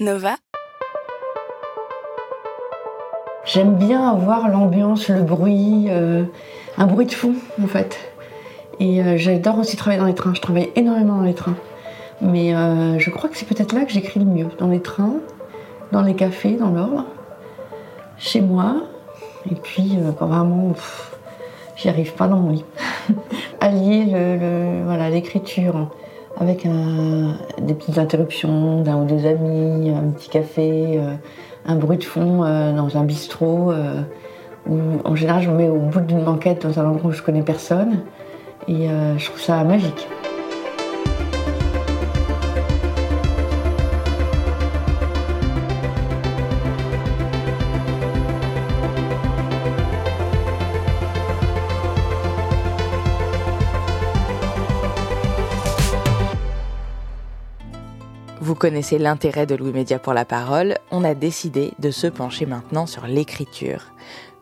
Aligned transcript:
Nova 0.00 0.36
J'aime 3.44 3.74
bien 3.76 4.08
avoir 4.10 4.48
l'ambiance, 4.48 5.08
le 5.08 5.22
bruit, 5.22 5.86
euh, 5.88 6.24
un 6.78 6.86
bruit 6.86 7.06
de 7.06 7.12
fond 7.12 7.34
en 7.62 7.66
fait. 7.66 7.98
Et 8.78 9.02
euh, 9.02 9.16
j'adore 9.16 9.58
aussi 9.58 9.76
travailler 9.76 10.00
dans 10.00 10.06
les 10.06 10.14
trains. 10.14 10.34
Je 10.34 10.40
travaille 10.40 10.70
énormément 10.76 11.16
dans 11.16 11.22
les 11.24 11.34
trains. 11.34 11.56
Mais 12.20 12.54
euh, 12.54 12.98
je 12.98 13.10
crois 13.10 13.28
que 13.28 13.36
c'est 13.36 13.46
peut-être 13.46 13.72
là 13.72 13.84
que 13.84 13.92
j'écris 13.92 14.20
le 14.20 14.26
mieux. 14.26 14.46
Dans 14.58 14.68
les 14.68 14.80
trains, 14.80 15.16
dans 15.92 16.02
les 16.02 16.14
cafés, 16.14 16.56
dans 16.56 16.70
l'ordre, 16.70 17.04
chez 18.18 18.40
moi. 18.40 18.76
Et 19.50 19.54
puis 19.54 19.98
quand 20.18 20.26
vraiment 20.26 20.70
pff, 20.70 21.16
j'y 21.76 21.88
arrive 21.88 22.12
pas 22.14 22.28
dans 22.28 22.36
mon 22.36 22.52
lit. 22.52 22.64
Allier 23.60 24.04
le, 24.04 24.36
le- 24.36 24.84
voilà, 24.84 25.10
l'écriture 25.10 25.88
avec 26.40 26.66
des 27.60 27.74
petites 27.74 27.98
interruptions 27.98 28.80
d'un 28.80 29.02
ou 29.02 29.04
deux 29.04 29.26
amis, 29.26 29.90
un 29.90 30.10
petit 30.10 30.30
café, 30.30 30.98
euh, 30.98 31.14
un 31.66 31.76
bruit 31.76 31.98
de 31.98 32.04
fond 32.04 32.42
euh, 32.44 32.72
dans 32.72 32.96
un 32.96 33.04
bistrot. 33.04 33.70
euh, 33.70 34.00
où, 34.68 34.78
en 35.04 35.14
général, 35.14 35.42
je 35.42 35.50
me 35.50 35.56
mets 35.56 35.68
au 35.68 35.78
bout 35.78 36.00
d'une 36.00 36.24
banquette 36.24 36.66
dans 36.66 36.80
un 36.80 36.86
endroit 36.86 37.10
où 37.10 37.12
je 37.12 37.22
connais 37.22 37.42
personne. 37.42 38.00
Et 38.68 38.88
je 39.16 39.24
trouve 39.24 39.40
ça 39.40 39.64
magique. 39.64 40.06
Vous 58.50 58.56
connaissez 58.56 58.98
l'intérêt 58.98 59.46
de 59.46 59.54
Louis 59.54 59.70
Média 59.70 60.00
pour 60.00 60.12
la 60.12 60.24
parole, 60.24 60.78
on 60.90 61.04
a 61.04 61.14
décidé 61.14 61.70
de 61.78 61.92
se 61.92 62.08
pencher 62.08 62.46
maintenant 62.46 62.84
sur 62.84 63.06
l'écriture. 63.06 63.92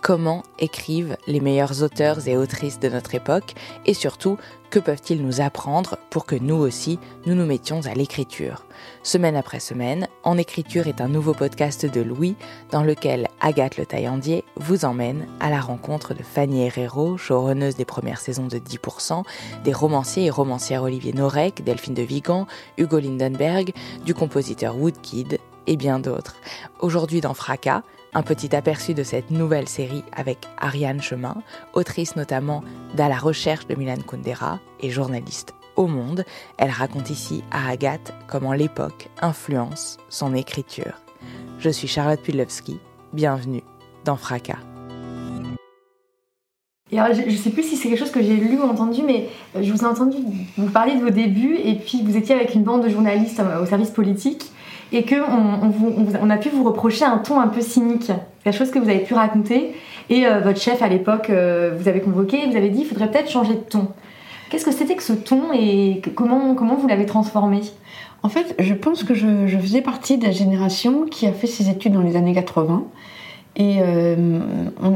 Comment 0.00 0.44
écrivent 0.60 1.16
les 1.27 1.41
meilleurs 1.41 1.82
auteurs 1.82 2.28
et 2.28 2.36
autrices 2.36 2.78
de 2.78 2.88
notre 2.88 3.14
époque 3.16 3.54
et 3.84 3.94
surtout, 3.94 4.38
que 4.70 4.78
peuvent-ils 4.78 5.24
nous 5.24 5.41
apprendre 5.41 5.98
pour 6.10 6.24
que 6.24 6.36
nous 6.36 6.54
aussi, 6.54 6.98
nous 7.27 7.34
nous 7.34 7.46
mettions 7.46 7.80
à 7.84 7.94
l'écriture 7.94 8.64
Semaine 9.02 9.34
après 9.34 9.60
semaine, 9.60 10.06
En 10.22 10.38
écriture 10.38 10.86
est 10.86 11.00
un 11.00 11.08
nouveau 11.08 11.34
podcast 11.34 11.84
de 11.84 12.00
Louis 12.00 12.36
dans 12.70 12.84
lequel 12.84 13.26
Agathe 13.41 13.76
Le 13.76 13.86
Taillandier 13.86 14.44
vous 14.56 14.84
emmène 14.84 15.26
à 15.41 15.50
la 15.50 15.60
rencontre 15.60 16.14
de 16.14 16.22
Fanny 16.22 16.62
Herrero, 16.62 17.16
showrunneuse 17.16 17.76
des 17.76 17.84
premières 17.84 18.20
saisons 18.20 18.46
de 18.46 18.58
10%, 18.58 19.24
des 19.64 19.72
romanciers 19.72 20.26
et 20.26 20.30
romancières 20.30 20.84
Olivier 20.84 21.12
Norek, 21.12 21.64
Delphine 21.64 21.94
de 21.94 22.02
Vigan, 22.02 22.46
Hugo 22.76 22.98
Lindenberg, 22.98 23.72
du 24.04 24.14
compositeur 24.14 24.76
Woodkid 24.76 25.38
et 25.66 25.76
bien 25.76 25.98
d'autres. 25.98 26.36
Aujourd'hui 26.80 27.20
dans 27.20 27.34
Fracas, 27.34 27.82
un 28.19 28.22
petit 28.22 28.56
aperçu 28.56 28.94
de 28.94 29.05
cette 29.05 29.30
nouvelle 29.30 29.69
série 29.69 30.03
avec 30.12 30.38
Ariane 30.59 31.00
Chemin, 31.00 31.37
autrice 31.72 32.16
notamment 32.16 32.65
d'À 32.97 33.09
la 33.09 33.16
recherche 33.16 33.69
de 33.69 33.76
Milan 33.76 34.03
Kundera 34.04 34.59
et 34.81 34.91
journaliste 34.91 35.54
au 35.76 35.87
Monde. 35.87 36.25
Elle 36.56 36.70
raconte 36.70 37.10
ici 37.10 37.44
à 37.53 37.70
Agathe 37.70 38.12
comment 38.26 38.54
l'époque 38.54 39.09
influence 39.22 39.98
son 40.09 40.34
écriture. 40.34 41.00
Je 41.60 41.70
suis 41.70 41.87
Charlotte 41.87 42.20
Pudlowski, 42.20 42.81
bienvenue 43.12 43.62
dans 44.04 44.16
Fracas. 44.16 44.59
Je 46.91 46.97
ne 46.97 47.37
sais 47.37 47.50
plus 47.50 47.62
si 47.62 47.76
c'est 47.76 47.88
quelque 47.88 48.00
chose 48.00 48.10
que 48.10 48.22
j'ai 48.22 48.34
lu 48.34 48.59
ou 48.59 48.64
entendu, 48.64 49.03
mais 49.06 49.28
euh, 49.54 49.62
je 49.62 49.70
vous 49.72 49.82
ai 49.82 49.87
entendu 49.87 50.16
vous 50.56 50.70
parler 50.70 50.97
de 50.97 51.03
vos 51.03 51.10
débuts, 51.10 51.56
et 51.62 51.76
puis 51.76 52.03
vous 52.03 52.16
étiez 52.16 52.34
avec 52.34 52.54
une 52.56 52.64
bande 52.64 52.82
de 52.82 52.88
journalistes 52.88 53.38
euh, 53.38 53.62
au 53.62 53.66
service 53.66 53.91
politique, 53.91 54.50
et 54.93 55.04
qu'on 55.04 55.16
on, 56.22 56.31
a 56.31 56.37
pu 56.37 56.49
vous 56.49 56.65
reprocher 56.65 57.04
un 57.04 57.19
ton 57.19 57.41
un 57.41 57.49
peu 57.49 57.60
cynique. 57.60 58.10
Quelque 58.44 58.56
chose 58.56 58.71
que 58.71 58.78
vous 58.78 58.88
avez 58.88 59.00
pu 59.00 59.15
raconter, 59.15 59.75
et 60.10 60.26
euh, 60.26 60.41
votre 60.41 60.60
chef 60.60 60.82
à 60.82 60.88
l'époque 60.88 61.28
euh, 61.31 61.75
vous 61.78 61.88
avez 61.88 62.00
convoqué, 62.00 62.47
vous 62.49 62.56
avez 62.56 62.71
dit 62.71 62.81
il 62.81 62.87
faudrait 62.87 63.10
peut-être 63.10 63.31
changer 63.31 63.54
de 63.54 63.60
ton. 63.60 63.88
Qu'est-ce 64.50 64.65
que 64.65 64.72
c'était 64.72 64.94
que 64.94 65.03
ce 65.03 65.12
ton, 65.12 65.53
et 65.53 66.00
comment, 66.15 66.54
comment 66.54 66.76
vous 66.76 66.88
l'avez 66.88 67.04
transformé? 67.04 67.60
En 68.22 68.31
fait, 68.31 68.54
je 68.59 68.75
pense 68.75 69.04
que 69.04 69.15
je, 69.15 69.47
faisais 69.60 69.82
partie 69.82 70.16
de 70.16 70.25
la 70.25 70.32
génération 70.32 71.05
qui 71.05 71.26
a 71.26 71.32
fait 71.32 71.47
ses 71.47 71.69
études 71.69 71.93
dans 71.93 72.00
les 72.00 72.16
années 72.16 72.34
80. 72.34 72.84
Et 73.56 73.78
euh, 73.81 74.38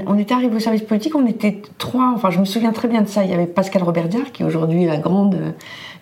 on, 0.06 0.18
était 0.18 0.34
arrivé 0.34 0.54
au 0.56 0.60
service 0.60 0.82
politique, 0.82 1.14
on 1.16 1.26
était 1.26 1.62
trois, 1.78 2.12
enfin 2.14 2.30
je 2.30 2.38
me 2.38 2.44
souviens 2.44 2.72
très 2.72 2.88
bien 2.88 3.02
de 3.02 3.08
ça. 3.08 3.24
Il 3.24 3.30
y 3.30 3.34
avait 3.34 3.46
Pascal 3.46 3.82
Roberdiard, 3.82 4.30
qui 4.32 4.42
est 4.42 4.46
aujourd'hui 4.46 4.86
la 4.86 4.96
grande 4.96 5.36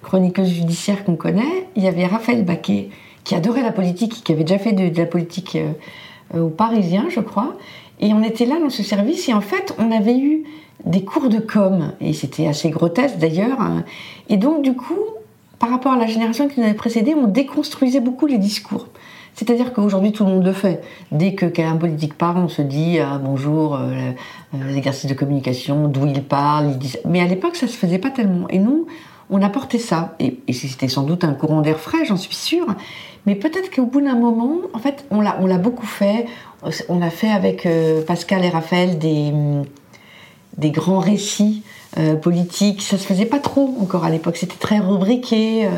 chroniqueuse 0.03 0.49
judiciaire 0.49 1.05
qu'on 1.05 1.17
connaît. 1.17 1.67
Il 1.75 1.83
y 1.83 1.89
avait 1.89 2.07
Raphaël 2.07 2.45
Baquet, 2.45 2.91
qui 3.25 3.35
adorait 3.35 3.63
la 3.63 3.73
politique, 3.73 4.23
qui 4.25 4.33
avait 4.33 4.45
déjà 4.45 4.59
fait 4.59 4.73
de, 4.73 4.97
la 4.97 5.07
politique 5.07 5.57
euh, 5.57 5.73
euh, 6.35 6.43
aux 6.43 6.49
Parisiens, 6.49 7.07
je 7.09 7.21
crois. 7.21 7.57
Et 8.01 8.13
on 8.15 8.23
était 8.23 8.47
là 8.47 8.59
dans 8.59 8.71
ce 8.71 8.83
service, 8.83 9.29
et 9.29 9.35
en 9.35 9.41
fait, 9.41 9.75
on 9.79 9.91
avait 9.91 10.19
eu 10.19 10.45
des 10.87 11.05
cours 11.05 11.29
de 11.29 11.39
com, 11.39 11.93
et 12.01 12.13
c'était 12.15 12.47
assez 12.47 12.71
grotesque 12.71 13.19
d'ailleurs. 13.19 13.61
hein. 13.61 13.85
Et 14.29 14.37
donc, 14.37 14.63
du 14.63 14.75
coup, 14.75 14.99
par 15.59 15.71
rapport 15.71 15.93
à 15.93 15.99
la 15.99 16.07
génération 16.07 16.49
qui 16.49 16.59
nous 16.59 16.67
avait 16.67 16.75
précédé, 16.75 17.15
on 17.15 17.27
déconstruisait 17.27 18.01
beaucoup 18.01 18.27
les 18.27 18.39
discours. 18.39 18.87
C'est-à-dire 19.35 19.73
qu'aujourd'hui, 19.73 20.13
tout 20.13 20.25
le 20.25 20.31
monde 20.31 20.45
le 20.45 20.53
fait. 20.53 20.83
Dès 21.13 21.35
que 21.35 21.47
qu'un 21.47 21.77
politique 21.77 22.15
parle, 22.15 22.39
on 22.39 22.49
se 22.49 22.63
dit 22.63 22.99
ah, 22.99 23.19
bonjour, 23.23 23.77
euh, 23.77 24.13
euh, 24.55 24.81
de 24.81 25.15
communication, 25.15 25.89
d'où 25.89 26.07
il 26.07 26.23
parle. 26.23 26.73
Mais 27.07 27.21
à 27.21 27.27
l'époque, 27.27 27.57
ça 27.57 27.67
se 27.67 27.77
faisait 27.77 27.99
pas 27.99 28.11
tellement. 28.11 28.49
Et 28.49 28.59
nous, 28.59 28.87
on 29.31 29.43
apportait 29.43 29.79
ça. 29.79 30.15
Et, 30.19 30.39
c'était 30.53 30.89
sans 30.89 31.03
doute 31.03 31.25
un 31.25 31.35
courant 31.35 31.61
d'air 31.63 31.79
frais, 31.79 32.05
j'en 32.05 32.17
suis 32.17 32.35
sûre. 32.35 32.67
Mais 33.27 33.35
peut-être 33.35 33.71
qu'au 33.75 33.87
bout 33.87 34.01
d'un 34.01 34.17
moment, 34.17 34.57
en 34.73 34.79
fait, 34.79 35.05
on 35.11 35.21
l'a, 35.21 35.59
beaucoup 35.59 35.87
fait. 35.87 36.27
On 36.89 37.03
a 37.03 37.11
fait 37.11 37.31
avec 37.31 37.67
euh, 37.67 38.03
Pascal 38.03 38.45
et 38.45 38.49
Raphaël 38.49 38.99
des, 38.99 39.33
des 40.57 40.71
grands 40.71 40.99
récits 40.99 41.63
euh, 41.99 42.15
politiques. 42.15 42.83
Ça 42.83 42.99
se 42.99 43.05
faisait 43.05 43.27
pas 43.27 43.39
trop 43.39 43.77
encore 43.81 44.05
à 44.05 44.11
l'époque. 44.11 44.37
C'était 44.37 44.59
très 44.59 44.79
rubriqué. 44.79 45.67
euh, 45.67 45.71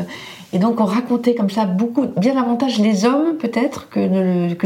et 0.53 0.59
donc 0.59 0.79
on 0.79 0.85
racontait 0.85 1.33
comme 1.35 1.49
ça 1.49 1.65
beaucoup, 1.65 2.05
bien 2.17 2.35
davantage 2.35 2.79
les 2.79 3.05
hommes 3.05 3.37
peut-être 3.39 3.89
que, 3.89 3.99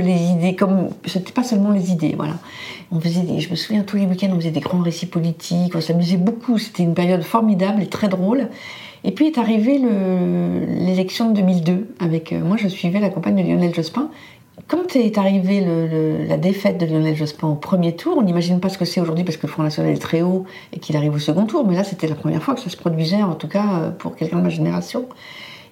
les 0.02 0.22
idées. 0.31 0.56
Comme 0.56 0.90
c'était 1.06 1.31
pas 1.31 1.44
seulement 1.44 1.72
les 1.72 1.92
idées, 1.92 2.14
voilà. 2.16 2.34
On 2.92 3.00
faisait, 3.00 3.22
je 3.40 3.50
me 3.50 3.56
souviens 3.56 3.84
tous 3.84 3.97
les 3.97 4.06
week-ends, 4.06 4.30
on 4.34 4.36
faisait 4.36 4.52
des 4.52 4.59
grands 4.59 4.81
récits 4.81 5.06
politiques. 5.06 5.74
On 5.76 5.81
s'amusait 5.81 6.18
beaucoup. 6.18 6.58
C'était 6.58 6.84
une 6.84 6.94
période 6.94 7.24
formidable 7.24 7.81
et 7.81 7.88
très 7.88 8.09
drôle. 8.09 8.50
Et 9.03 9.12
puis 9.12 9.28
est 9.28 9.38
arrivée 9.38 9.78
le- 9.80 10.66
l'élection 10.86 11.30
de 11.30 11.36
2002 11.36 11.88
avec 12.00 12.34
euh, 12.34 12.44
moi 12.44 12.58
je 12.58 12.68
suivais 12.68 13.00
la 13.00 13.09
campagne 13.09 13.36
de 13.36 13.47
Lionel 13.50 13.74
Jospin. 13.74 14.09
Quand 14.68 14.96
est 14.96 15.18
arrivée 15.18 15.64
la 16.28 16.36
défaite 16.38 16.78
de 16.80 16.86
Lionel 16.88 17.16
Jospin 17.16 17.47
au 17.47 17.56
premier 17.56 17.96
tour, 17.96 18.16
on 18.18 18.24
n'imagine 18.24 18.59
pas 18.59 18.68
ce 18.70 18.78
que 18.78 18.86
c'est 18.86 19.00
aujourd'hui 19.00 19.24
parce 19.24 19.38
que 19.38 19.46
le 19.47 19.52
Front 19.53 19.64
National 19.64 19.94
est 19.94 19.97
très 20.02 20.24
haut 20.24 20.44
et 20.74 20.80
qu'il 20.80 20.97
arrive 20.97 21.14
au 21.14 21.20
second 21.20 21.46
tour, 21.46 21.66
mais 21.66 21.76
là 21.76 21.84
c'était 21.86 22.08
la 22.08 22.16
première 22.16 22.42
fois 22.44 22.56
que 22.56 22.59
ça 22.59 22.70
se 22.70 22.76
produisait, 22.76 23.22
en 23.22 23.36
tout 23.36 23.47
cas 23.47 23.66
euh, 23.80 23.92
pour 23.92 24.16
quelqu'un 24.16 24.38
de 24.38 24.42
ma 24.42 24.50
génération. 24.50 25.06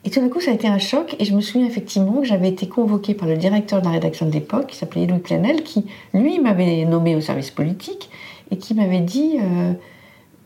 Et 0.06 0.12
tout 0.12 0.22
d'un 0.22 0.30
coup, 0.30 0.40
ça 0.40 0.52
a 0.52 0.54
été 0.54 0.68
un 0.68 0.78
choc. 0.78 1.16
Et 1.20 1.26
je 1.26 1.36
me 1.36 1.42
souviens 1.42 1.68
effectivement 1.68 2.22
que 2.22 2.28
j'avais 2.28 2.48
été 2.48 2.68
convoquée 2.68 3.16
par 3.16 3.28
le 3.28 3.36
directeur 3.36 3.82
de 3.82 3.86
la 3.86 3.92
rédaction 3.92 4.28
de 4.28 4.32
l'époque, 4.32 4.68
qui 4.68 4.78
s'appelait 4.78 5.08
Louis 5.08 5.20
Planel, 5.20 5.64
qui, 5.64 5.86
lui, 6.14 6.40
m'avait 6.40 6.86
nommé 6.86 7.16
au 7.16 7.22
service 7.22 7.50
politique 7.50 8.12
et 8.52 8.58
qui 8.58 8.76
m'avait 8.76 9.00
dit 9.00 9.40
euh, 9.42 9.74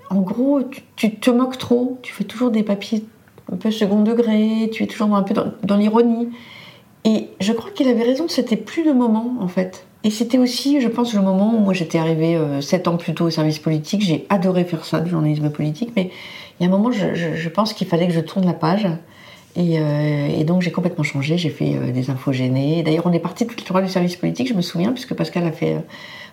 En 0.10 0.22
gros, 0.22 0.62
tu, 0.96 1.14
te 1.14 1.30
moques 1.30 1.58
trop, 1.58 2.00
tu 2.02 2.14
fais 2.14 2.24
toujours 2.24 2.52
des 2.52 2.64
papiers 2.64 3.04
un 3.52 3.58
peu 3.58 3.70
second 3.70 4.02
degré, 4.02 4.70
tu 4.72 4.84
es 4.84 4.88
toujours 4.88 5.14
un 5.14 5.24
peu 5.24 5.34
dans, 5.62 5.76
l'ironie. 5.78 6.30
Et 7.04 7.28
je 7.42 7.52
crois 7.52 7.72
qu'il 7.72 7.90
avait 7.90 8.04
raison, 8.04 8.30
c'était 8.30 8.56
plus 8.56 8.86
le 8.86 8.94
moment, 8.94 9.36
en 9.42 9.50
fait. 9.50 9.86
Et 10.06 10.10
c'était 10.10 10.38
aussi, 10.38 10.80
je 10.80 10.88
pense, 10.88 11.14
le 11.14 11.22
moment 11.22 11.54
où 11.54 11.60
moi 11.60 11.74
j'étais 11.74 11.98
arrivée 11.98 12.38
euh, 12.38 12.62
ans 12.86 12.96
plus 12.96 13.14
tôt 13.14 13.26
au 13.26 13.30
service 13.30 13.60
politique. 13.60 14.02
J'ai 14.04 14.26
adoré 14.30 14.64
faire 14.64 14.86
ça, 14.86 15.02
du 15.02 15.10
journalisme 15.10 15.50
politique, 15.50 15.92
mais 15.98 16.12
il 16.60 16.64
y 16.64 16.70
a 16.70 16.74
un 16.74 16.78
moment, 16.78 16.92
je 16.92 17.50
pense 17.50 17.74
qu'il 17.74 17.88
fallait 17.88 18.08
que 18.08 18.14
je 18.14 18.22
tourne 18.22 18.46
la 18.46 18.54
page. 18.54 18.88
Et, 19.56 19.80
euh, 19.80 20.28
et 20.28 20.44
donc 20.44 20.62
j'ai 20.62 20.72
complètement 20.72 21.04
changé, 21.04 21.38
j'ai 21.38 21.50
fait 21.50 21.75
euh, 21.75 21.92
des 21.92 22.10
infos 22.10 22.31
gênées. 22.31 22.84
D'ailleurs, 22.84 23.06
on 23.07 23.13
est 23.13 23.19
parti 23.19 23.48
toutes 23.48 23.60
les 23.60 23.66
trois 23.66 23.81
du 23.81 23.90
service 23.90 24.16
politique, 24.16 24.48
je 24.48 24.54
me 24.54 24.62
souviens, 24.62 24.92
puisque 24.92 25.13
Pascal 25.16 25.46
a 25.46 25.51
fait, 25.51 25.75
euh, 25.75 25.80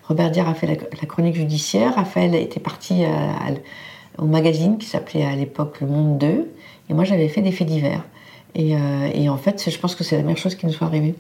Robert 0.05 0.31
Diard 0.31 0.49
a 0.49 0.55
fait 0.55 0.67
la, 0.67 1.07
chronique 1.07 1.35
judiciaire, 1.35 1.95
Raphaël 1.95 2.35
était 2.35 2.61
parti 2.61 3.05
au 4.19 4.27
magazine 4.27 4.79
qui 4.79 4.87
s'appelait 4.87 5.25
à 5.25 5.35
l'époque 5.35 5.81
Le 5.81 5.89
Monde 5.89 6.19
2, 6.19 6.49
Et 6.89 6.95
moi, 6.95 7.03
j'avais 7.03 7.29
fait 7.29 7.43
des 7.43 7.51
faits 7.51 7.67
divers. 7.67 8.05
Et, 8.55 8.77
en 9.29 9.37
fait, 9.37 9.69
je 9.69 9.79
pense 9.79 9.97
que 9.97 10.05
c'est 10.05 10.17
la 10.17 10.23
meilleure 10.23 10.39
chose 10.39 10.55
qui 10.55 10.65
nous 10.65 10.73
soit 10.73 10.87
arrivée. 10.87 11.17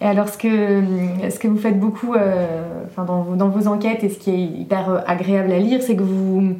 Et 0.00 0.04
alors, 0.06 0.30
ce 0.30 0.38
que, 0.38 0.82
ce 1.28 1.38
que 1.38 1.48
vous 1.48 1.58
faites 1.58 1.78
beaucoup 1.78 2.14
enfin, 2.14 3.04
dans, 3.04 3.48
vos, 3.48 3.66
enquêtes 3.68 4.04
et 4.04 4.08
ce 4.08 4.18
qui 4.18 4.30
est 4.30 4.42
hyper 4.42 5.04
agréable 5.06 5.52
à 5.52 5.58
lire, 5.58 5.82
c'est 5.82 5.96
que 5.96 6.02
vous, 6.02 6.56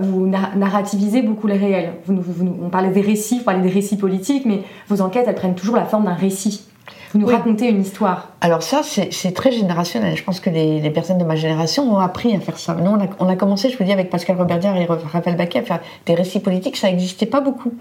vous 0.00 0.26
narrativisez 0.26 1.22
beaucoup 1.22 1.46
les 1.46 1.56
réels. 1.56 1.94
Vous, 2.06 2.20
vous, 2.20 2.56
on 2.62 2.68
parlait 2.68 2.90
des 2.90 3.00
récits, 3.00 3.38
vous 3.38 3.44
parlez 3.44 3.62
des 3.62 3.74
récits 3.74 3.96
politiques, 3.96 4.44
mais 4.46 4.62
vos 4.88 5.00
enquêtes, 5.00 5.26
elles 5.28 5.34
prennent 5.34 5.54
toujours 5.54 5.76
la 5.76 5.84
forme 5.84 6.04
d'un 6.04 6.14
récit. 6.14 6.66
Vous 7.12 7.18
nous 7.18 7.26
oui. 7.26 7.34
racontez 7.34 7.68
une 7.68 7.82
histoire. 7.82 8.30
Alors 8.40 8.62
ça, 8.62 8.82
c'est 8.82 9.32
très 9.32 9.52
générationnel. 9.52 10.16
Je 10.16 10.24
pense 10.24 10.40
que 10.40 10.48
les, 10.48 10.80
les, 10.80 10.90
personnes 10.90 11.18
de 11.18 11.24
ma 11.24 11.36
génération 11.36 11.92
ont 11.92 11.98
appris 11.98 12.34
à 12.34 12.40
faire 12.40 12.58
ça. 12.58 12.74
Nous, 12.74 12.90
on 12.90 13.00
a, 13.00 13.06
on 13.18 13.28
a 13.28 13.36
commencé, 13.36 13.68
je 13.68 13.76
vous 13.76 13.84
dis, 13.84 13.92
avec 13.92 14.08
Pascal 14.08 14.36
Roberdière 14.36 14.76
et 14.76 14.86
Raphaël 14.86 15.36
Baquet 15.36 15.58
à 15.58 15.62
faire 15.62 15.80
des 16.06 16.14
récits 16.14 16.40
politiques. 16.40 16.76
Ça 16.76 16.88
n'existait 16.88 17.26
pas 17.26 17.40
beaucoup. 17.40 17.72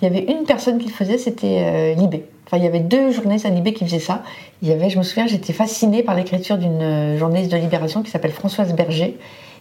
Il 0.00 0.06
y 0.06 0.08
avait 0.08 0.32
une 0.32 0.44
personne 0.44 0.78
qui 0.78 0.88
le 0.88 0.92
faisait, 0.92 1.18
c'était 1.18 1.58
euh, 1.60 1.94
Libé. 1.94 2.24
Enfin, 2.46 2.56
il 2.56 2.64
y 2.64 2.66
avait 2.66 2.80
deux 2.80 3.12
journalistes 3.12 3.46
à 3.46 3.50
Libé 3.50 3.72
qui 3.72 3.84
faisaient 3.84 4.00
ça. 4.00 4.22
Il 4.60 4.68
y 4.68 4.72
avait, 4.72 4.90
je 4.90 4.98
me 4.98 5.04
souviens, 5.04 5.28
j'étais 5.28 5.52
fascinée 5.52 6.02
par 6.02 6.16
l'écriture 6.16 6.58
d'une 6.58 6.82
euh, 6.82 7.18
journaliste 7.18 7.52
de 7.52 7.56
Libération 7.56 8.02
qui 8.02 8.10
s'appelle 8.10 8.32
Françoise 8.32 8.74
Berger 8.74 9.16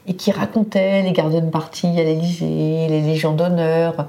et 0.08 0.16
qui 0.16 0.32
racontait 0.32 1.04
les 1.04 1.12
gardes 1.12 1.34
de 1.34 1.50
parti 1.50 1.88
à 1.88 2.04
l'Élysée, 2.04 2.88
les 2.90 3.02
légions 3.02 3.34
d'honneur. 3.34 4.08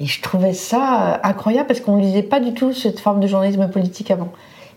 Et 0.00 0.06
je 0.06 0.20
trouvais 0.22 0.54
ça 0.54 1.20
incroyable 1.22 1.68
parce 1.68 1.80
qu'on 1.80 1.96
ne 1.96 2.02
lisait 2.02 2.22
pas 2.22 2.40
du 2.40 2.54
tout 2.54 2.72
cette 2.72 3.00
forme 3.00 3.20
de 3.20 3.26
journalisme 3.26 3.68
politique 3.68 4.10
avant. 4.10 4.30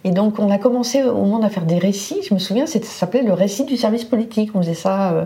Et 0.04 0.12
donc, 0.12 0.40
on 0.40 0.52
a 0.52 0.58
commencé 0.58 1.02
au 1.04 1.24
monde 1.24 1.46
à 1.46 1.50
faire 1.50 1.66
des 1.66 1.78
récits. 1.80 2.22
Je 2.28 2.34
me 2.34 2.40
souviens, 2.40 2.66
ça 2.66 2.80
s'appelait 2.82 3.24
le 3.24 3.34
récit 3.34 3.64
du 3.64 3.78
service 3.78 4.04
politique. 4.04 4.52
On 4.54 4.62
faisait 4.62 4.74
ça 4.74 5.14
euh, 5.14 5.26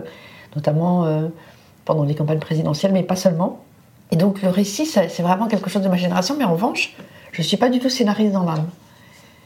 notamment 0.54 1.04
euh, 1.04 1.28
pendant 1.84 2.04
les 2.04 2.14
campagnes 2.14 2.38
présidentielles, 2.38 2.92
mais 2.92 3.02
pas 3.02 3.16
seulement. 3.16 3.58
Et 4.12 4.16
donc, 4.16 4.40
le 4.40 4.48
récit, 4.48 4.86
c'est 4.86 5.20
vraiment 5.20 5.48
quelque 5.48 5.68
chose 5.68 5.82
de 5.82 5.88
ma 5.88 5.96
génération. 5.96 6.36
Mais 6.38 6.44
en 6.44 6.52
revanche, 6.52 6.96
je 7.32 7.42
ne 7.42 7.46
suis 7.46 7.56
pas 7.56 7.68
du 7.68 7.80
tout 7.80 7.90
scénariste 7.90 8.32
dans 8.32 8.44
l'âme. 8.44 8.68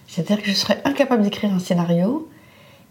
C'est-à-dire 0.07 0.43
que 0.43 0.51
je 0.51 0.55
serais 0.55 0.81
incapable 0.85 1.23
d'écrire 1.23 1.53
un 1.53 1.59
scénario. 1.59 2.29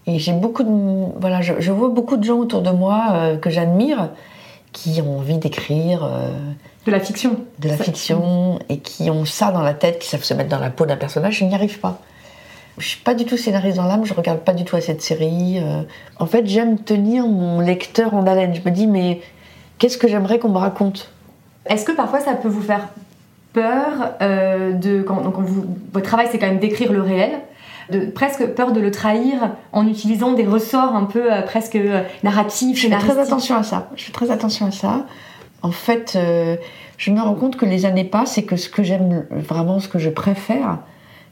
Et 0.07 0.19
j'ai 0.19 0.33
beaucoup 0.33 0.63
de. 0.63 1.19
Voilà, 1.19 1.41
je, 1.41 1.53
je, 1.59 1.71
vois 1.71 1.89
beaucoup 1.89 2.17
de 2.17 2.23
gens 2.23 2.37
autour 2.37 2.61
de 2.61 2.71
moi 2.71 3.07
euh, 3.11 3.37
que 3.37 3.49
j'admire 3.49 4.09
qui 4.71 5.01
ont 5.01 5.19
envie 5.19 5.37
d'écrire. 5.37 6.03
Euh, 6.03 6.31
de 6.85 6.91
la 6.91 6.99
fiction. 6.99 7.37
De 7.59 7.67
la 7.67 7.77
fiction, 7.77 8.59
et 8.69 8.79
qui 8.79 9.09
ont 9.09 9.25
ça 9.25 9.51
dans 9.51 9.61
la 9.61 9.73
tête, 9.73 9.99
qui 9.99 10.07
savent 10.07 10.23
se 10.23 10.33
mettre 10.33 10.49
dans 10.49 10.59
la 10.59 10.69
peau 10.69 10.85
d'un 10.85 10.97
personnage. 10.97 11.37
Je 11.39 11.45
n'y 11.45 11.53
arrive 11.53 11.79
pas. 11.79 11.99
Je 12.77 12.87
suis 12.87 12.99
pas 12.99 13.13
du 13.13 13.25
tout 13.25 13.37
scénariste 13.37 13.77
dans 13.77 13.85
l'âme, 13.85 14.05
je 14.05 14.13
regarde 14.13 14.39
pas 14.39 14.53
du 14.53 14.63
tout 14.63 14.75
à 14.75 14.81
cette 14.81 15.01
série. 15.01 15.59
Euh. 15.59 15.83
En 16.17 16.25
fait, 16.25 16.47
j'aime 16.47 16.79
tenir 16.79 17.27
mon 17.27 17.59
lecteur 17.59 18.13
en 18.13 18.25
haleine. 18.25 18.55
Je 18.55 18.61
me 18.67 18.73
dis, 18.73 18.87
mais 18.87 19.21
qu'est-ce 19.77 19.97
que 19.97 20.07
j'aimerais 20.07 20.39
qu'on 20.39 20.49
me 20.49 20.57
raconte? 20.57 21.11
Est-ce 21.65 21.85
que 21.85 21.91
parfois 21.91 22.21
ça 22.21 22.33
peut 22.33 22.47
vous 22.47 22.61
faire 22.61 22.87
peur 23.53 24.15
euh, 24.21 24.71
de. 24.71 25.01
Quand, 25.01 25.17
quand 25.31 25.41
vous, 25.41 25.65
votre 25.93 26.07
travail, 26.07 26.27
c'est 26.31 26.39
quand 26.39 26.47
même 26.47 26.59
d'écrire 26.59 26.91
le 26.91 27.01
réel? 27.01 27.31
De, 27.89 28.05
presque 28.05 28.45
peur 28.47 28.71
de 28.71 28.79
le 28.79 28.91
trahir 28.91 29.51
en 29.71 29.87
utilisant 29.87 30.33
des 30.33 30.45
ressorts 30.45 30.95
un 30.95 31.05
peu 31.05 31.31
euh, 31.31 31.41
presque 31.41 31.75
euh, 31.75 32.03
narratifs. 32.23 32.77
Je 32.77 32.87
fais 32.87 32.97
très 32.97 33.19
attention 33.19 33.55
à 33.55 33.63
ça. 33.63 33.89
Je 33.95 34.03
fais 34.03 34.11
très 34.11 34.31
attention 34.31 34.67
à 34.67 34.71
ça. 34.71 35.05
En 35.63 35.71
fait, 35.71 36.13
euh, 36.15 36.55
je 36.97 37.11
me 37.11 37.21
rends 37.21 37.35
compte 37.35 37.55
que 37.55 37.65
les 37.65 37.85
années 37.85 38.03
passent 38.03 38.37
et 38.37 38.45
que 38.45 38.55
ce 38.55 38.69
que 38.69 38.83
j'aime 38.83 39.25
vraiment, 39.29 39.79
ce 39.79 39.87
que 39.87 39.99
je 39.99 40.09
préfère, 40.09 40.79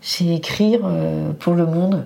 c'est 0.01 0.27
écrire 0.27 0.81
euh, 0.83 1.31
pour 1.39 1.55
le 1.55 1.65
monde. 1.65 2.05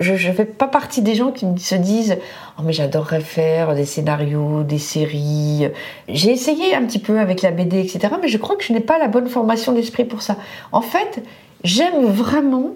Je 0.00 0.12
ne 0.12 0.32
fais 0.34 0.44
pas 0.44 0.66
partie 0.66 1.02
des 1.02 1.14
gens 1.14 1.30
qui 1.30 1.46
se 1.58 1.74
disent 1.76 2.16
Oh, 2.58 2.62
mais 2.64 2.72
j'adorerais 2.72 3.20
faire 3.20 3.74
des 3.74 3.84
scénarios, 3.84 4.64
des 4.64 4.78
séries. 4.78 5.68
J'ai 6.08 6.30
essayé 6.30 6.74
un 6.74 6.84
petit 6.84 6.98
peu 6.98 7.20
avec 7.20 7.42
la 7.42 7.52
BD, 7.52 7.78
etc. 7.78 8.14
Mais 8.20 8.28
je 8.28 8.38
crois 8.38 8.56
que 8.56 8.64
je 8.64 8.72
n'ai 8.72 8.80
pas 8.80 8.98
la 8.98 9.06
bonne 9.06 9.28
formation 9.28 9.72
d'esprit 9.72 10.04
pour 10.04 10.22
ça. 10.22 10.36
En 10.72 10.80
fait, 10.80 11.22
j'aime 11.62 12.06
vraiment 12.06 12.72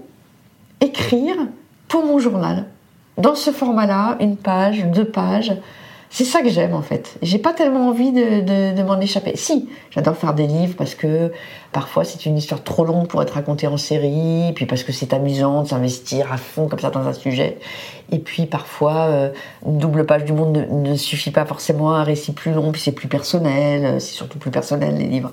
écrire 0.80 1.36
pour 1.88 2.04
mon 2.04 2.18
journal. 2.18 2.66
Dans 3.16 3.34
ce 3.34 3.50
format-là, 3.50 4.16
une 4.20 4.36
page, 4.36 4.84
deux 4.86 5.04
pages. 5.04 5.52
C'est 6.10 6.24
ça 6.24 6.40
que 6.40 6.48
j'aime 6.48 6.72
en 6.72 6.80
fait. 6.80 7.18
J'ai 7.20 7.38
pas 7.38 7.52
tellement 7.52 7.88
envie 7.88 8.12
de, 8.12 8.82
m'en 8.82 8.98
échapper. 8.98 9.36
Si, 9.36 9.68
j'adore 9.90 10.16
faire 10.16 10.32
des 10.32 10.46
livres 10.46 10.74
parce 10.76 10.94
que 10.94 11.32
parfois 11.70 12.04
c'est 12.04 12.24
une 12.24 12.38
histoire 12.38 12.62
trop 12.64 12.84
longue 12.84 13.08
pour 13.08 13.20
être 13.20 13.34
racontée 13.34 13.66
en 13.66 13.76
série, 13.76 14.52
puis 14.54 14.64
parce 14.64 14.84
que 14.84 14.92
c'est 14.92 15.12
amusant 15.12 15.64
de 15.64 15.68
s'investir 15.68 16.32
à 16.32 16.38
fond 16.38 16.66
comme 16.66 16.78
ça 16.78 16.88
dans 16.88 17.06
un 17.06 17.12
sujet. 17.12 17.58
Et 18.10 18.20
puis 18.20 18.46
parfois, 18.46 19.08
euh, 19.08 19.30
une 19.66 19.76
double 19.76 20.06
page 20.06 20.24
du 20.24 20.32
monde 20.32 20.56
ne, 20.56 20.90
ne, 20.90 20.96
suffit 20.96 21.30
pas 21.30 21.44
forcément 21.44 21.92
à 21.92 21.98
un 21.98 22.04
récit 22.04 22.32
plus 22.32 22.52
long, 22.52 22.72
puis 22.72 22.80
c'est 22.80 22.92
plus 22.92 23.08
personnel, 23.08 24.00
c'est 24.00 24.14
surtout 24.14 24.38
plus 24.38 24.50
personnel 24.50 24.96
les 24.96 25.08
livres. 25.08 25.32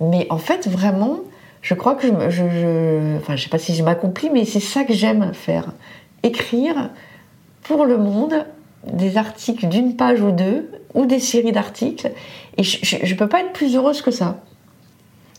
Mais 0.00 0.26
en 0.28 0.38
fait, 0.38 0.68
vraiment, 0.68 1.20
je 1.62 1.74
crois 1.74 1.94
que 1.94 2.06
je, 2.06 2.30
je, 2.30 2.48
je 2.48 3.16
enfin, 3.18 3.36
je 3.36 3.42
sais 3.44 3.50
pas 3.50 3.58
si 3.58 3.74
je 3.74 3.82
m'accomplis, 3.82 4.30
mais 4.30 4.44
c'est 4.44 4.60
ça 4.60 4.84
que 4.84 4.92
j'aime 4.92 5.32
faire. 5.34 5.72
Écrire 6.22 6.90
pour 7.62 7.86
le 7.86 7.98
monde 7.98 8.46
des 8.86 9.16
articles 9.16 9.68
d'une 9.68 9.96
page 9.96 10.22
ou 10.22 10.30
deux, 10.30 10.70
ou 10.94 11.06
des 11.06 11.18
séries 11.18 11.52
d'articles, 11.52 12.10
et 12.56 12.62
je 12.62 12.96
ne 12.96 13.14
peux 13.14 13.28
pas 13.28 13.40
être 13.40 13.52
plus 13.52 13.76
heureuse 13.76 14.02
que 14.02 14.10
ça. 14.10 14.40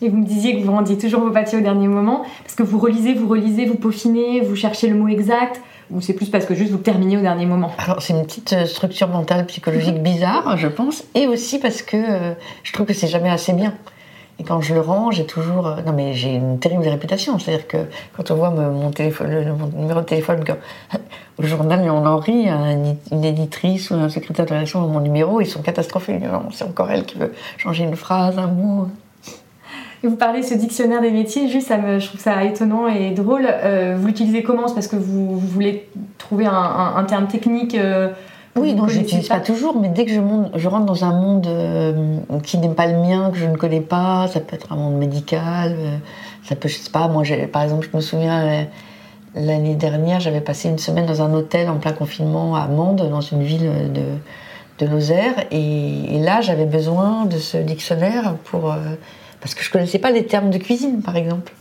Et 0.02 0.10
vous 0.10 0.18
me 0.18 0.26
disiez 0.26 0.60
que 0.60 0.66
vous 0.66 0.72
rendiez 0.72 0.98
toujours 0.98 1.22
vos 1.22 1.32
papiers 1.32 1.58
au 1.58 1.62
dernier 1.62 1.88
moment, 1.88 2.24
parce 2.44 2.56
que 2.56 2.64
vous 2.64 2.80
relisez, 2.80 3.14
vous 3.14 3.28
relisez, 3.28 3.66
vous 3.66 3.76
peaufinez, 3.76 4.42
vous 4.42 4.56
cherchez 4.56 4.88
le 4.88 4.96
mot 4.96 5.08
exact, 5.08 5.62
ou 5.90 6.02
c'est 6.02 6.14
plus 6.14 6.30
parce 6.30 6.46
que 6.46 6.56
juste 6.56 6.72
vous 6.72 6.78
terminez 6.78 7.18
au 7.18 7.22
dernier 7.22 7.46
moment? 7.46 7.72
Alors 7.78 8.02
c'est 8.02 8.14
une 8.14 8.24
petite 8.24 8.54
euh, 8.54 8.66
structure 8.66 9.10
mentale 9.10 9.46
psychologique 9.48 10.02
bizarre, 10.02 10.56
je 10.58 10.68
pense, 10.68 11.04
et 11.16 11.28
aussi 11.28 11.60
parce 11.60 11.82
que 11.82 11.98
euh, 11.98 12.34
je 12.64 12.74
trouve 12.74 12.86
que 12.86 12.94
c'est 12.94 13.08
jamais 13.08 13.30
assez 13.30 13.54
bien. 13.54 13.74
Et 14.40 14.44
quand 14.44 14.62
je 14.62 14.74
le 14.74 14.82
rends, 14.82 15.12
j'ai 15.12 15.26
toujours. 15.26 15.68
euh, 15.68 15.82
Non, 15.86 15.94
mais 15.94 16.14
j'ai 16.14 16.34
une 16.34 16.60
terrible 16.60 16.88
réputation. 16.88 17.38
C'est-à-dire 17.38 17.68
que 17.68 17.78
quand 18.16 18.32
on 18.32 18.36
voit 18.36 18.50
mon, 18.50 18.72
numéro 18.72 20.00
de 20.00 20.06
téléphone 20.06 20.44
au 21.40 21.44
journal, 21.44 21.82
on 21.90 22.06
en 22.06 22.18
rit, 22.18 22.50
un- 22.50 22.96
une 23.12 23.24
éditrice 23.24 23.92
ou 23.92 23.96
un 23.96 24.10
secrétaire 24.10 24.46
de 24.46 24.54
rédaction 24.54 24.82
dans 24.82 24.88
mon 24.88 25.00
numéro, 25.00 25.42
ils 25.42 25.48
sont 25.48 25.62
catastrophés. 25.62 26.20
C'est 26.52 26.66
encore 26.66 26.90
elle 26.90 27.06
qui 27.06 27.18
veut 27.18 27.34
changer 27.58 27.84
une 27.84 27.96
phrase, 27.96 28.38
un 28.40 28.48
mot. 28.48 28.88
Vous 30.04 30.16
parlez 30.16 30.42
de 30.42 30.46
ce 30.46 30.56
dictionnaire 30.56 31.00
des 31.02 31.12
métiers, 31.12 31.48
juste 31.48 31.68
ça 31.68 31.78
me, 31.78 32.00
je 32.00 32.08
trouve 32.08 32.20
ça 32.20 32.44
étonnant 32.44 32.88
et 32.88 33.12
drôle. 33.12 33.46
Euh, 33.48 33.96
vous 34.00 34.08
l'utilisez 34.08 34.42
comment? 34.42 34.64
Parce 34.64 34.88
que 34.88 34.96
vous, 34.96 35.38
voulez 35.38 35.88
trouver 36.18 36.48
un, 36.48 37.04
terme 37.04 37.28
technique 37.28 37.76
euh, 37.76 38.10
Oui, 38.58 38.74
non, 38.74 38.88
je 38.88 39.00
n'utilise 39.00 39.30
pas 39.30 39.40
toujours, 39.40 39.80
mais 39.80 39.88
dès 39.88 40.06
que 40.06 40.12
je, 40.12 40.20
monte- 40.20 40.52
je 40.56 40.68
rentre 40.68 40.86
dans 40.86 41.06
un 41.06 41.14
monde 41.14 41.48
euh, 41.48 42.18
qui 42.44 42.58
n'est 42.58 42.68
pas 42.74 42.86
le 42.88 42.98
mien, 42.98 43.30
que 43.32 43.38
je 43.38 43.46
ne 43.46 43.56
connais 43.56 43.80
pas, 43.80 44.28
ça 44.28 44.42
peut 44.42 44.56
être 44.56 44.74
un 44.74 44.76
monde 44.76 44.96
médical, 44.96 45.74
euh, 45.78 45.98
ça 46.44 46.56
peut, 46.58 46.68
je 46.68 46.78
sais 46.78 46.90
pas, 46.92 47.08
moi, 47.08 47.24
par 47.52 47.64
exemple, 47.64 47.88
je 47.90 47.96
me 47.96 48.02
souviens, 48.02 48.42
euh, 48.44 48.64
l'année 49.36 49.76
dernière, 49.76 50.20
j'avais 50.20 50.42
passé 50.42 50.68
une 50.68 50.80
semaine 50.80 51.06
dans 51.06 51.22
un 51.22 51.34
hôtel 51.34 51.70
en 51.70 51.78
plein 51.78 51.94
confinement 51.94 52.56
à 52.58 52.68
Mende, 52.68 53.10
dans 53.10 53.22
une 53.22 53.42
ville 53.44 53.72
de, 53.94 54.86
de 54.86 54.92
Lozère, 54.92 55.46
et, 55.52 56.16
et 56.16 56.20
là, 56.20 56.42
j'avais 56.42 56.66
besoin 56.66 57.26
de 57.26 57.38
ce 57.38 57.56
dictionnaire 57.58 58.36
pour... 58.46 58.72
euh, 58.74 58.76
parce 59.40 59.56
que 59.56 59.64
je 59.64 59.72
connaissais 59.72 59.98
pas 60.00 60.12
les 60.12 60.26
termes 60.26 60.50
de 60.50 60.58
cuisine, 60.58 61.02
par 61.02 61.16
exemple. 61.16 61.54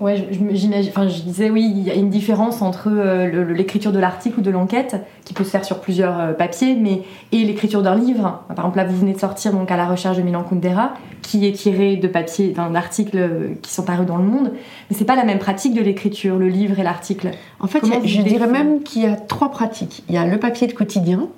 Ouais, 0.00 0.16
je-. 0.16 0.88
Enfin, 0.88 1.08
je 1.08 1.22
disais 1.22 1.50
oui, 1.50 1.70
il 1.74 1.82
y 1.82 1.90
a 1.90 1.94
une 1.94 2.08
différence 2.10 2.62
entre 2.62 2.88
euh, 2.90 3.52
l'écriture 3.52 3.92
de 3.92 3.98
l'article 3.98 4.40
ou 4.40 4.42
de 4.42 4.50
l'enquête 4.50 4.96
qui 5.24 5.34
peut 5.34 5.44
se 5.44 5.50
faire 5.50 5.64
sur 5.64 5.80
plusieurs 5.80 6.18
euh, 6.18 6.32
papiers, 6.32 6.74
mais 6.74 7.02
et 7.32 7.44
l'écriture 7.44 7.82
d'un 7.82 7.94
livre. 7.96 8.42
Par 8.48 8.58
exemple, 8.60 8.78
là, 8.78 8.84
vous 8.84 8.96
venez 8.96 9.12
de 9.12 9.18
sortir 9.18 9.52
donc 9.52 9.70
à 9.70 9.76
la 9.76 9.86
recherche 9.86 10.16
de 10.16 10.22
Milan 10.22 10.42
Kundera, 10.42 10.94
qui 11.22 11.46
est 11.46 11.52
tiré 11.52 11.96
de 11.96 12.08
papiers, 12.08 12.50
d'un 12.52 12.74
article 12.74 13.16
euh, 13.18 13.48
qui 13.60 13.72
sont 13.72 13.82
parus 13.84 14.06
dans 14.06 14.16
le 14.16 14.24
Monde. 14.24 14.52
Mais 14.90 14.96
c'est 14.96 15.04
pas 15.04 15.16
la 15.16 15.24
même 15.24 15.38
pratique 15.38 15.74
de 15.74 15.82
l'écriture, 15.82 16.36
le 16.36 16.48
livre 16.48 16.78
et 16.78 16.82
l'article. 16.82 17.30
En 17.60 17.66
fait, 17.66 17.80
a- 17.92 18.00
je 18.06 18.22
dirais 18.22 18.46
même 18.52 18.82
qu'il 18.82 19.02
y 19.02 19.06
a 19.06 19.16
trois 19.16 19.50
pratiques. 19.50 20.02
Il 20.08 20.14
y 20.14 20.18
a 20.18 20.24
le 20.24 20.38
papier 20.38 20.66
de 20.66 20.72
quotidien, 20.72 21.28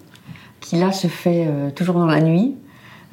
qui 0.60 0.76
là 0.76 0.92
se 0.92 1.08
fait 1.08 1.46
euh, 1.48 1.70
toujours 1.70 1.96
dans 1.96 2.06
la 2.06 2.20
nuit, 2.20 2.54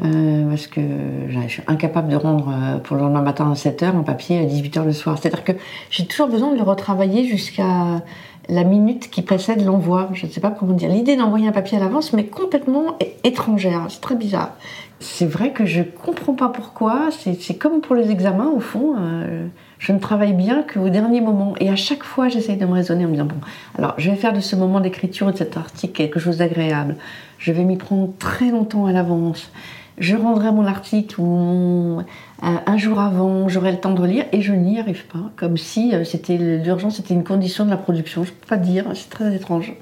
euh, 0.04 0.50
parce 0.50 0.68
que 0.68 0.82
je 1.30 1.48
suis 1.48 1.64
incapable 1.68 2.10
de 2.10 2.16
rendre 2.16 2.50
euh, 2.50 2.78
pour 2.78 2.96
le 2.96 3.04
lendemain 3.04 3.22
matin 3.22 3.52
à 3.52 3.54
7h 3.54 3.96
un 3.96 4.04
papier 4.04 4.40
à 4.40 4.44
18h 4.44 4.86
le 4.86 4.94
soir. 4.94 5.18
C'est-à-dire 5.20 5.44
que 5.44 5.52
j'ai 5.90 6.06
toujours 6.06 6.28
besoin 6.28 6.52
de 6.52 6.58
le 6.58 6.64
retravailler 6.64 7.26
jusqu'à 7.26 8.02
la 8.48 8.64
minute 8.64 9.10
qui 9.10 9.22
précède 9.22 9.64
l'envoi. 9.66 10.10
Je 10.14 10.26
ne 10.26 10.32
sais 10.32 10.42
pas 10.42 10.52
comment 10.52 10.74
dire. 10.74 10.90
L'idée 10.90 11.16
d'envoyer 11.16 11.48
un 11.48 11.52
papier 11.52 11.78
à 11.78 11.82
l'avance 11.82 12.14
m'est 12.14 12.26
complètement 12.26 12.98
étrangère. 13.24 13.86
C'est 13.90 14.02
très 14.02 14.16
bizarre. 14.16 14.52
C'est 15.00 15.26
vrai 15.26 15.52
que 15.52 15.66
je 15.66 15.82
comprends 15.82 16.34
pas 16.34 16.50
pourquoi. 16.50 17.10
C'est 17.12 17.56
comme 17.56 17.82
pour 17.82 17.96
les 17.96 18.10
examens, 18.10 18.50
au 18.54 18.60
fond. 18.60 18.96
euh, 18.98 19.48
je 19.80 19.94
ne 19.94 20.00
travaille 20.00 20.34
bien 20.34 20.64
qu'au 20.64 20.90
dernier 20.90 21.22
moment. 21.22 21.56
Et 21.60 21.70
à 21.70 21.76
chaque 21.76 22.04
fois, 22.04 22.28
j'essaye 22.28 22.58
de 22.58 22.66
me 22.66 22.74
raisonner 22.74 23.06
en 23.06 23.08
me 23.08 23.14
disant 23.14 23.26
bon, 23.26 23.38
alors 23.78 23.96
je 23.98 24.12
vais 24.12 24.18
faire 24.18 24.34
de 24.34 24.42
ce 24.42 24.56
moment 24.58 24.82
d'écriture 24.82 25.30
et 25.30 25.32
de 25.32 25.38
cet 25.38 25.56
article 25.56 25.94
quelque 25.94 26.20
chose 26.20 26.38
d'agréable. 26.38 26.98
Je 27.38 27.54
vais 27.54 27.64
m'y 27.64 27.78
prendre 27.78 28.10
très 28.20 28.52
longtemps 28.52 28.86
à 28.86 28.92
l'avance. 28.92 29.52
Je 30.00 30.16
rendrai 30.16 30.52
mon 30.52 30.66
article 30.66 31.20
ou 31.20 31.26
mon- 31.26 32.06
un, 32.42 32.78
jour 32.78 33.00
avant, 33.00 33.50
j'aurai 33.50 33.74
le 33.74 33.80
temps 33.80 33.94
de 33.94 34.02
relire 34.02 34.26
et 34.32 34.42
je 34.42 34.54
n'y 34.54 34.80
arrive 34.80 35.06
pas. 35.08 35.30
Comme 35.36 35.58
si 35.58 35.94
euh, 35.94 36.06
c'était 36.06 36.38
l'urgence, 36.38 36.96
c'était 36.96 37.14
une 37.14 37.26
condition 37.26 37.66
de 37.66 37.70
la 37.70 37.78
production. 37.78 38.24
Je 38.24 38.32
peux 38.32 38.48
pas 38.48 38.58
dire, 38.58 38.86
c'est 38.94 39.10
très 39.10 39.36
étrange. 39.36 39.74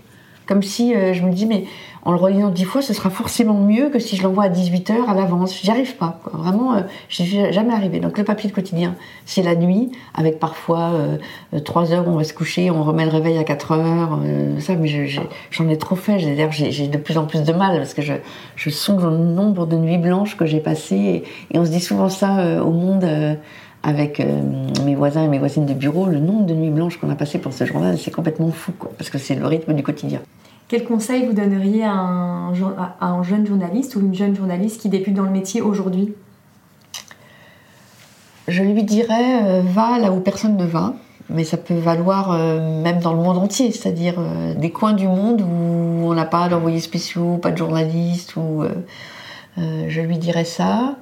Comme 0.48 0.64
si 0.64 0.96
euh, 0.96 1.14
je 1.14 1.24
me 1.24 1.32
dis, 1.32 1.46
mais 1.46 1.66
en 2.04 2.12
le 2.12 2.18
relisant 2.18 2.50
dix 2.50 2.64
fois, 2.64 2.82
ce 2.82 2.94
sera 2.94 3.10
forcément 3.10 3.54
mieux 3.60 3.90
que 3.90 4.00
si 4.00 4.16
je 4.16 4.24
l'envoie 4.24 4.46
à 4.46 4.50
18h 4.50 4.94
à 5.10 5.14
l'avance. 5.14 5.60
J'y 5.62 5.70
arrive 5.70 5.96
pas. 5.98 6.20
Vraiment, 6.32 6.76
euh, 6.76 6.82
je 7.10 7.22
suis 7.24 7.52
jamais 7.54 7.74
arrivé. 7.74 8.00
Donc 8.00 8.18
le 8.18 8.24
papier 8.24 8.50
de 8.50 8.56
quotidien, 8.56 8.96
c'est 9.26 9.42
la 9.44 9.56
nuit, 9.56 9.92
avec 10.16 10.40
parfois 10.40 10.92
euh, 11.54 11.60
3 11.60 11.92
heures 11.92 12.08
où 12.08 12.12
on 12.12 12.16
va 12.18 12.24
se 12.24 12.34
coucher, 12.34 12.72
on 12.72 12.84
remet 12.84 13.04
le 13.04 13.12
réveil 13.12 13.38
à 13.38 13.44
4 13.44 13.74
heures. 13.74 14.20
euh, 14.24 14.58
ça, 14.62 14.76
mais 14.76 14.88
je- 14.88 15.06
je- 15.06 15.20
j'en 15.52 15.68
ai 15.68 15.78
trop 15.78 15.98
fait. 15.98 16.18
J'ai 16.18 16.88
de 16.88 16.98
plus 16.98 17.18
en 17.18 17.26
plus 17.26 17.44
de 17.44 17.52
mal 17.52 17.78
parce 17.78 17.94
que 17.94 18.02
je, 18.02 18.14
songe 18.70 19.04
au 19.04 19.12
nombre 19.12 19.66
de 19.66 19.76
nuits 19.76 19.98
blanches 19.98 20.38
que 20.38 20.46
j'ai 20.46 20.60
passées. 20.62 21.24
Et, 21.52 21.60
on 21.60 21.66
se 21.66 21.72
dit 21.72 21.82
souvent 21.82 22.08
ça 22.10 22.40
euh, 22.40 22.62
au 22.62 22.72
monde. 22.72 23.04
euh, 23.04 23.36
avec 23.84 24.20
euh, 24.20 24.26
mes 24.86 24.96
voisins 24.96 25.24
et 25.24 25.28
mes 25.30 25.38
voisines 25.40 25.66
de 25.66 25.74
bureau, 25.74 26.08
le 26.08 26.20
nombre 26.20 26.46
de 26.46 26.54
nuits 26.54 26.72
blanches 26.72 26.98
qu'on 27.00 27.10
a 27.12 27.16
passées 27.16 27.38
pour 27.38 27.54
ce 27.54 27.64
journal, 27.64 27.98
c'est 27.98 28.12
complètement 28.12 28.52
fou, 28.52 28.74
parce 28.98 29.10
que 29.10 29.18
c'est 29.18 29.36
le 29.36 29.46
rythme 29.46 29.74
du 29.74 29.84
quotidien. 29.84 30.20
Quel 30.68 30.84
conseil 30.84 31.26
vous 31.26 31.32
donneriez 31.32 31.86
à 31.86 31.94
un, 31.94 33.24
jeune 33.24 33.48
journaliste 33.48 33.96
ou 33.96 34.02
une 34.02 34.14
jeune 34.14 34.36
journaliste 34.36 34.82
qui 34.82 34.90
débute 34.90 35.14
dans 35.14 35.24
le 35.24 35.30
métier 35.30 35.62
aujourd'hui? 35.62 36.14
Je 38.50 38.64
lui 38.64 38.84
dirais, 38.84 39.44
euh, 39.46 39.62
va 39.62 39.98
là 39.98 40.12
où 40.12 40.20
personne 40.20 40.58
ne 40.58 40.66
va, 40.66 40.94
mais 41.30 41.46
ça 41.46 41.56
peut 41.56 41.78
valoir 41.78 42.32
euh, 42.32 42.82
même 42.82 43.00
dans 43.00 43.14
le 43.14 43.20
monde 43.20 43.38
entier, 43.38 43.72
c'est-à-dire 43.72 44.16
euh, 44.18 44.56
des 44.56 44.72
coins 44.72 44.92
du 44.92 45.08
monde 45.08 45.42
où 45.42 46.10
on 46.10 46.14
n'a 46.14 46.26
pas 46.26 46.50
d'envoyés 46.50 46.82
spéciaux, 46.82 47.38
pas 47.38 47.52
de 47.52 47.58
journalistes, 47.58 48.36
ou 48.36 48.64
je 49.58 50.02
lui 50.02 50.18
dirais 50.18 50.46
ça. 50.46 50.96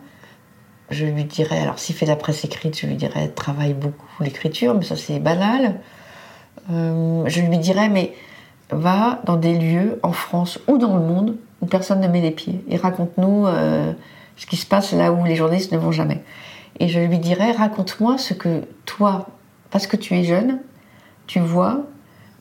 Je 0.92 1.08
lui 1.08 1.24
dirais, 1.24 1.60
alors 1.60 1.80
s'il 1.80 1.96
fait 1.96 2.06
de 2.06 2.12
la 2.12 2.16
presse 2.16 2.46
écrite, 2.46 2.80
je 2.80 2.86
lui 2.86 2.96
dirais 2.96 3.30
travaille 3.30 3.74
beaucoup 3.74 4.06
l'écriture, 4.24 4.76
mais 4.76 4.86
ça 4.86 4.96
c'est 4.96 5.20
banal. 5.20 5.80
Je 6.70 7.42
lui 7.42 7.58
dirais, 7.58 7.90
mais 7.90 8.14
va 8.72 9.22
dans 9.26 9.36
des 9.36 9.58
lieux 9.58 10.00
en 10.04 10.12
France 10.12 10.60
ou 10.68 10.78
dans 10.78 10.96
le 10.96 11.04
monde 11.04 11.36
où 11.62 11.66
personne 11.66 12.02
ne 12.02 12.08
met 12.08 12.22
les 12.22 12.32
pieds 12.32 12.64
et 12.70 12.78
raconte-nous 12.78 13.48
euh, 13.48 13.94
ce 14.38 14.46
qui 14.46 14.58
se 14.58 14.66
passe 14.66 14.94
là 14.94 15.12
où 15.12 15.24
les 15.24 15.36
journalistes 15.36 15.72
ne 15.72 15.78
vont 15.78 15.92
jamais. 15.92 16.22
Et 16.80 16.90
je 16.90 17.00
lui 17.00 17.20
dirais, 17.20 17.52
raconte-moi 17.52 18.18
ce 18.18 18.34
que 18.34 18.64
toi, 18.86 19.28
parce 19.72 19.88
que 19.88 19.96
tu 19.96 20.14
es 20.16 20.24
jeune, 20.24 20.60
tu 21.28 21.40
vois 21.40 21.84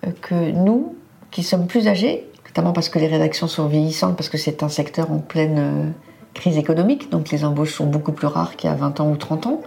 euh, 0.05 0.11
que 0.21 0.51
nous, 0.51 0.97
qui 1.31 1.43
sommes 1.43 1.67
plus 1.67 1.87
âgés, 1.87 2.29
notamment 2.47 2.73
parce 2.73 2.89
que 2.89 2.99
les 2.99 3.07
rédactions 3.07 3.47
sont 3.47 3.67
vieillissantes, 3.67 4.17
parce 4.17 4.29
que 4.29 4.39
c'est 4.39 4.63
un 4.63 4.69
secteur 4.69 5.13
en 5.13 5.19
pleine 5.19 5.59
euh, 5.59 5.91
crise 6.33 6.59
économique, 6.59 7.11
donc 7.11 7.31
les 7.31 7.45
embauches 7.45 7.75
sont 7.75 7.87
beaucoup 7.87 8.13
plus 8.13 8.27
rares 8.27 8.57
qu'il 8.57 8.69
y 8.69 8.73
a 8.73 8.77
20 8.77 9.01
ans 9.01 9.11
ou 9.11 9.17
30 9.17 9.47
ans, 9.47 9.61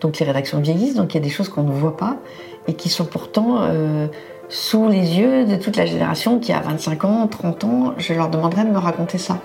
donc 0.00 0.18
les 0.18 0.26
rédactions 0.26 0.60
vieillissent, 0.60 0.94
donc 0.94 1.12
il 1.14 1.18
y 1.18 1.20
a 1.20 1.22
des 1.22 1.30
choses 1.30 1.50
qu'on 1.50 1.64
ne 1.64 1.72
voit 1.72 1.98
pas 1.98 2.16
et 2.66 2.72
qui 2.72 2.88
sont 2.88 3.04
pourtant 3.04 3.68
sous 4.48 4.88
les 4.88 5.18
yeux 5.18 5.44
de 5.46 5.56
toute 5.56 5.76
la 5.76 5.86
génération 5.86 6.38
qui 6.38 6.52
a 6.52 6.60
25 6.60 7.04
ans, 7.04 7.26
30 7.26 7.64
ans. 7.64 7.94
Je 7.98 8.12
leur 8.14 8.28
demanderais 8.28 8.64
de 8.64 8.70
me 8.70 8.78
raconter 8.78 9.18
ça. 9.18 9.38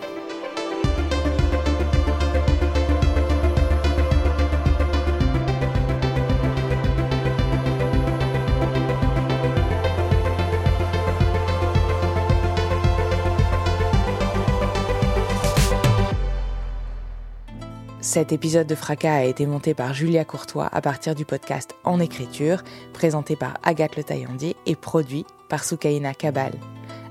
Cet 18.10 18.32
épisode 18.32 18.66
de 18.66 18.74
Fracas 18.74 19.18
a 19.18 19.24
été 19.24 19.46
monté 19.46 19.76
par 19.76 19.94
Julia 19.94 20.26
Courtois 20.26 20.68
à 20.72 20.82
partir 20.82 21.14
du 21.14 21.26
podcast 21.26 21.76
En 21.84 22.00
écriture, 22.00 22.64
présenté 22.92 23.36
par 23.36 23.60
Agathe 23.62 23.98
Le 23.98 24.04
Taillandier 24.04 24.56
et 24.66 24.76
produit 24.76 25.28
par 25.48 25.64
Soukaina 25.64 26.16
Kabal. 26.16 26.54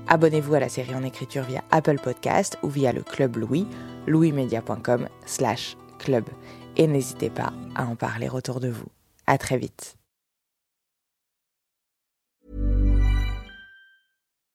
Abonnez-vous 0.09 0.55
à 0.55 0.59
la 0.59 0.67
série 0.67 0.93
En 0.93 1.03
écriture 1.05 1.43
via 1.43 1.63
Apple 1.71 1.99
Podcast 2.03 2.57
ou 2.63 2.67
via 2.67 2.91
le 2.91 3.01
Club 3.01 3.37
Louis, 3.37 3.65
louismedia.com 4.07 5.07
slash 5.25 5.77
club. 5.99 6.25
Et 6.75 6.85
n'hésitez 6.85 7.29
pas 7.29 7.53
à 7.75 7.85
en 7.85 7.95
parler 7.95 8.27
autour 8.27 8.59
de 8.59 8.67
vous. 8.67 8.87
À 9.25 9.37
très 9.37 9.57
vite. 9.57 9.98